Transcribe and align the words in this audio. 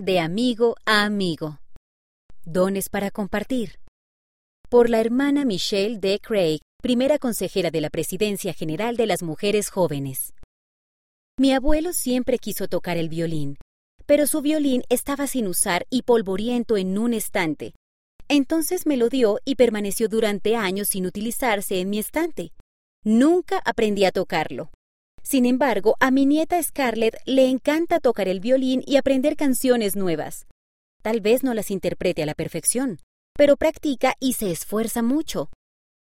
de 0.00 0.18
amigo 0.18 0.76
a 0.86 1.04
amigo. 1.04 1.60
Dones 2.46 2.88
para 2.88 3.10
compartir. 3.10 3.80
Por 4.70 4.88
la 4.88 4.98
hermana 4.98 5.44
Michelle 5.44 5.98
D. 5.98 6.20
Craig, 6.22 6.60
primera 6.82 7.18
consejera 7.18 7.70
de 7.70 7.82
la 7.82 7.90
Presidencia 7.90 8.54
General 8.54 8.96
de 8.96 9.06
las 9.06 9.22
Mujeres 9.22 9.68
Jóvenes. 9.68 10.32
Mi 11.38 11.52
abuelo 11.52 11.92
siempre 11.92 12.38
quiso 12.38 12.66
tocar 12.66 12.96
el 12.96 13.10
violín, 13.10 13.58
pero 14.06 14.26
su 14.26 14.40
violín 14.40 14.84
estaba 14.88 15.26
sin 15.26 15.46
usar 15.46 15.86
y 15.90 16.00
polvoriento 16.00 16.78
en 16.78 16.96
un 16.96 17.12
estante. 17.12 17.74
Entonces 18.26 18.86
me 18.86 18.96
lo 18.96 19.10
dio 19.10 19.38
y 19.44 19.56
permaneció 19.56 20.08
durante 20.08 20.56
años 20.56 20.88
sin 20.88 21.04
utilizarse 21.04 21.78
en 21.78 21.90
mi 21.90 21.98
estante. 21.98 22.52
Nunca 23.04 23.60
aprendí 23.66 24.06
a 24.06 24.12
tocarlo. 24.12 24.70
Sin 25.22 25.46
embargo, 25.46 25.96
a 26.00 26.10
mi 26.10 26.26
nieta 26.26 26.62
Scarlett 26.62 27.16
le 27.24 27.48
encanta 27.48 28.00
tocar 28.00 28.28
el 28.28 28.40
violín 28.40 28.82
y 28.86 28.96
aprender 28.96 29.36
canciones 29.36 29.96
nuevas. 29.96 30.46
Tal 31.02 31.20
vez 31.20 31.42
no 31.42 31.54
las 31.54 31.70
interprete 31.70 32.22
a 32.22 32.26
la 32.26 32.34
perfección, 32.34 32.98
pero 33.36 33.56
practica 33.56 34.14
y 34.20 34.34
se 34.34 34.50
esfuerza 34.50 35.02
mucho. 35.02 35.50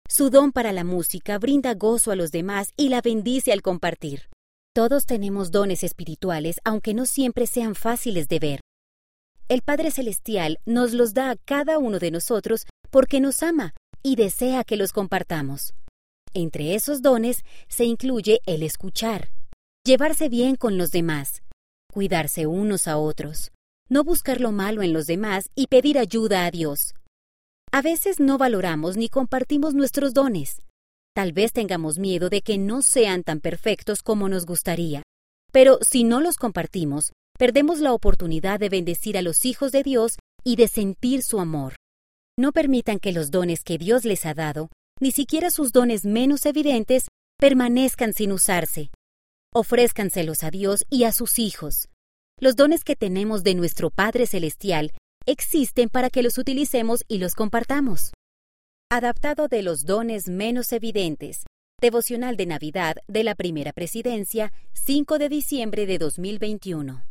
Su 0.07 0.29
don 0.29 0.52
para 0.52 0.73
la 0.73 0.84
música 0.84 1.38
brinda 1.38 1.73
gozo 1.76 2.12
a 2.12 2.16
los 2.16 2.31
demás 2.31 2.73
y 2.76 2.90
la 2.90 3.02
bendice 3.02 3.52
al 3.52 3.62
compartir. 3.62 4.29
Todos 4.73 5.05
tenemos 5.05 5.51
dones 5.51 5.84
espirituales, 5.84 6.59
aunque 6.63 6.93
no 6.93 7.05
siempre 7.05 7.48
sean 7.48 7.76
fáciles 7.76 8.27
de 8.27 8.40
ver. 8.40 8.59
El 9.48 9.62
Padre 9.62 9.91
Celestial 9.91 10.59
nos 10.65 10.93
los 10.93 11.13
da 11.13 11.31
a 11.31 11.35
cada 11.35 11.79
uno 11.79 11.99
de 11.99 12.12
nosotros 12.12 12.65
porque 12.90 13.20
nos 13.20 13.41
ama 13.41 13.73
y 14.04 14.15
desea 14.15 14.63
que 14.63 14.77
los 14.77 14.93
compartamos. 14.93 15.73
Entre 16.39 16.73
esos 16.73 17.02
dones 17.02 17.43
se 17.67 17.84
incluye 17.84 18.39
el 18.45 18.63
escuchar, 18.63 19.27
llevarse 19.84 20.29
bien 20.29 20.55
con 20.55 20.77
los 20.77 20.89
demás, 20.91 21.43
cuidarse 21.91 22.48
unos 22.48 22.88
a 22.88 22.98
otros, 22.98 23.52
no 23.89 24.05
buscar 24.05 24.39
lo 24.39 24.53
malo 24.53 24.81
en 24.81 24.93
los 24.93 25.05
demás 25.05 25.49
y 25.53 25.67
pedir 25.67 25.99
ayuda 25.99 26.45
a 26.45 26.52
Dios. 26.52 26.93
A 27.73 27.81
veces 27.81 28.21
no 28.21 28.37
valoramos 28.37 28.95
ni 28.95 29.10
compartimos 29.10 29.73
nuestros 29.73 30.13
dones. 30.13 30.62
Tal 31.13 31.34
vez 31.34 31.51
tengamos 31.51 31.99
miedo 31.99 32.29
de 32.29 32.41
que 32.41 32.57
no 32.57 32.84
sean 32.84 33.23
tan 33.23 33.41
perfectos 33.41 34.01
como 34.01 34.29
nos 34.29 34.45
gustaría. 34.45 35.04
Pero 35.51 35.79
si 35.82 36.05
no 36.05 36.21
los 36.21 36.37
compartimos, 36.37 37.12
perdemos 37.37 37.82
la 37.82 37.91
oportunidad 37.91 38.62
de 38.62 38.70
bendecir 38.70 39.17
a 39.17 39.21
los 39.21 39.43
hijos 39.43 39.73
de 39.73 39.84
Dios 39.84 40.15
y 40.45 40.55
de 40.55 40.70
sentir 40.70 41.21
su 41.21 41.41
amor. 41.41 41.76
No 42.40 42.54
permitan 42.54 42.99
que 42.99 43.12
los 43.12 43.29
dones 43.29 43.65
que 43.65 43.77
Dios 43.77 44.05
les 44.05 44.26
ha 44.26 44.34
dado 44.34 44.70
ni 44.99 45.11
siquiera 45.11 45.49
sus 45.51 45.71
dones 45.71 46.05
menos 46.05 46.45
evidentes 46.45 47.07
permanezcan 47.37 48.13
sin 48.13 48.31
usarse. 48.31 48.91
Ofrézcanselos 49.53 50.43
a 50.43 50.51
Dios 50.51 50.85
y 50.89 51.05
a 51.05 51.11
sus 51.11 51.39
hijos. 51.39 51.89
Los 52.39 52.55
dones 52.55 52.83
que 52.83 52.95
tenemos 52.95 53.43
de 53.43 53.55
nuestro 53.55 53.89
Padre 53.89 54.27
Celestial 54.27 54.91
existen 55.25 55.89
para 55.89 56.09
que 56.09 56.23
los 56.23 56.37
utilicemos 56.37 57.03
y 57.07 57.17
los 57.17 57.35
compartamos. 57.35 58.11
Adaptado 58.91 59.47
de 59.47 59.61
los 59.61 59.85
dones 59.85 60.29
menos 60.29 60.71
evidentes. 60.71 61.43
Devocional 61.81 62.35
de 62.35 62.45
Navidad 62.45 62.97
de 63.07 63.23
la 63.23 63.35
Primera 63.35 63.71
Presidencia, 63.71 64.51
5 64.73 65.17
de 65.17 65.29
diciembre 65.29 65.85
de 65.85 65.97
2021. 65.97 67.09